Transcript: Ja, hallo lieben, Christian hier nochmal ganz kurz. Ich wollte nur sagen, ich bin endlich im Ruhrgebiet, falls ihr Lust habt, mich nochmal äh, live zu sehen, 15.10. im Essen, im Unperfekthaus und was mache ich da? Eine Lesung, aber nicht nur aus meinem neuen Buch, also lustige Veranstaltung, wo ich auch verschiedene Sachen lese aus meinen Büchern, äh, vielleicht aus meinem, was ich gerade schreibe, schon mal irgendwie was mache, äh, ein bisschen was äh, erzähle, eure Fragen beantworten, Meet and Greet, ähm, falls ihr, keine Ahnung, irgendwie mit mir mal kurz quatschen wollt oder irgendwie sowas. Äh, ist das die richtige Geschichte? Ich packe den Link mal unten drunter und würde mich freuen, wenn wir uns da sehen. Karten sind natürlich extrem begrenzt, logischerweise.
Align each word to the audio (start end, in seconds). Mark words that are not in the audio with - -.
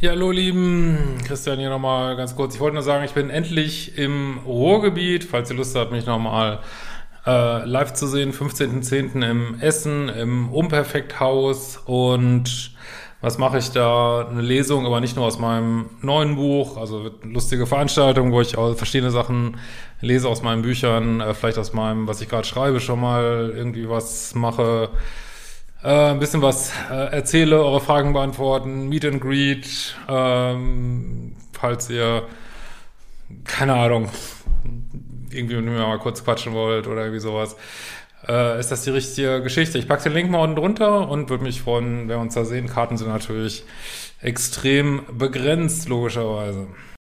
Ja, 0.00 0.10
hallo 0.10 0.32
lieben, 0.32 1.18
Christian 1.24 1.60
hier 1.60 1.70
nochmal 1.70 2.16
ganz 2.16 2.34
kurz. 2.34 2.54
Ich 2.56 2.60
wollte 2.60 2.74
nur 2.74 2.82
sagen, 2.82 3.04
ich 3.04 3.12
bin 3.12 3.30
endlich 3.30 3.96
im 3.96 4.38
Ruhrgebiet, 4.44 5.22
falls 5.22 5.50
ihr 5.50 5.56
Lust 5.56 5.76
habt, 5.76 5.92
mich 5.92 6.04
nochmal 6.04 6.58
äh, 7.24 7.64
live 7.64 7.94
zu 7.94 8.08
sehen, 8.08 8.32
15.10. 8.32 9.24
im 9.24 9.60
Essen, 9.60 10.08
im 10.08 10.52
Unperfekthaus 10.52 11.76
und 11.86 12.72
was 13.20 13.38
mache 13.38 13.58
ich 13.58 13.70
da? 13.70 14.26
Eine 14.28 14.42
Lesung, 14.42 14.84
aber 14.84 15.00
nicht 15.00 15.14
nur 15.14 15.26
aus 15.26 15.38
meinem 15.38 15.88
neuen 16.02 16.34
Buch, 16.34 16.76
also 16.76 17.10
lustige 17.22 17.64
Veranstaltung, 17.64 18.32
wo 18.32 18.40
ich 18.40 18.58
auch 18.58 18.74
verschiedene 18.76 19.12
Sachen 19.12 19.58
lese 20.00 20.28
aus 20.28 20.42
meinen 20.42 20.62
Büchern, 20.62 21.20
äh, 21.20 21.34
vielleicht 21.34 21.56
aus 21.56 21.72
meinem, 21.72 22.08
was 22.08 22.20
ich 22.20 22.28
gerade 22.28 22.46
schreibe, 22.46 22.80
schon 22.80 23.00
mal 23.00 23.52
irgendwie 23.56 23.88
was 23.88 24.34
mache, 24.34 24.90
äh, 25.84 26.10
ein 26.10 26.18
bisschen 26.18 26.42
was 26.42 26.72
äh, 26.90 27.12
erzähle, 27.12 27.62
eure 27.62 27.80
Fragen 27.80 28.12
beantworten, 28.12 28.88
Meet 28.88 29.04
and 29.04 29.20
Greet, 29.20 29.94
ähm, 30.08 31.36
falls 31.52 31.90
ihr, 31.90 32.22
keine 33.44 33.74
Ahnung, 33.74 34.08
irgendwie 35.30 35.56
mit 35.56 35.66
mir 35.66 35.86
mal 35.86 35.98
kurz 35.98 36.24
quatschen 36.24 36.54
wollt 36.54 36.86
oder 36.86 37.02
irgendwie 37.02 37.20
sowas. 37.20 37.56
Äh, 38.26 38.58
ist 38.58 38.70
das 38.70 38.84
die 38.84 38.90
richtige 38.90 39.42
Geschichte? 39.42 39.78
Ich 39.78 39.86
packe 39.86 40.04
den 40.04 40.14
Link 40.14 40.30
mal 40.30 40.38
unten 40.38 40.56
drunter 40.56 41.08
und 41.08 41.28
würde 41.28 41.44
mich 41.44 41.60
freuen, 41.60 42.00
wenn 42.00 42.08
wir 42.08 42.18
uns 42.18 42.34
da 42.34 42.44
sehen. 42.44 42.66
Karten 42.66 42.96
sind 42.96 43.08
natürlich 43.08 43.64
extrem 44.22 45.02
begrenzt, 45.12 45.88
logischerweise. 45.88 46.68